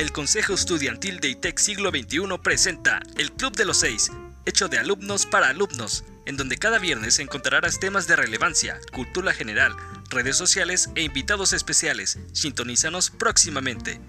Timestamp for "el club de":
3.18-3.66